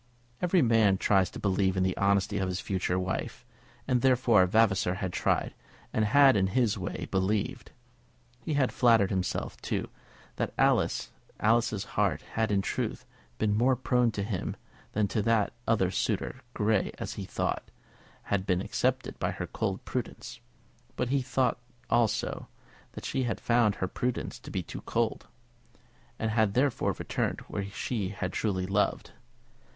Every 0.41 0.63
man 0.63 0.97
tries 0.97 1.29
to 1.29 1.39
believe 1.39 1.77
in 1.77 1.83
the 1.83 1.95
honesty 1.95 2.39
of 2.39 2.47
his 2.47 2.59
future 2.59 2.97
wife; 2.97 3.45
and, 3.87 4.01
therefore, 4.01 4.47
Vavasor 4.47 4.95
had 4.95 5.13
tried, 5.13 5.53
and 5.93 6.05
had 6.05 6.35
in 6.35 6.47
his 6.57 6.75
way, 6.75 7.07
believed. 7.11 7.69
He 8.43 8.55
had 8.55 8.71
flattered 8.71 9.11
himself, 9.11 9.61
too, 9.61 9.89
that 10.37 10.55
Alice's 10.57 11.83
heart 11.85 12.23
had, 12.33 12.51
in 12.51 12.63
truth, 12.63 13.05
been 13.37 13.55
more 13.55 13.75
prone 13.75 14.09
to 14.13 14.23
him 14.23 14.55
than 14.93 15.07
to 15.09 15.21
that 15.21 15.53
other 15.67 15.91
suitor. 15.91 16.41
Grey, 16.55 16.91
as 16.97 17.13
he 17.13 17.25
thought, 17.25 17.69
had 18.23 18.47
been 18.47 18.59
accepted 18.59 19.19
by 19.19 19.29
her 19.29 19.45
cold 19.45 19.85
prudence; 19.85 20.39
but 20.95 21.09
he 21.09 21.21
thought, 21.21 21.59
also, 21.91 22.47
that 22.93 23.05
she 23.05 23.25
had 23.25 23.39
found 23.39 23.75
her 23.75 23.87
prudence 23.87 24.39
to 24.39 24.49
be 24.49 24.63
too 24.63 24.81
cold, 24.81 25.27
and 26.17 26.31
had 26.31 26.55
therefore 26.55 26.93
returned 26.93 27.41
where 27.41 27.65
she 27.69 28.09
had 28.09 28.33
truly 28.33 28.65
loved. 28.65 29.11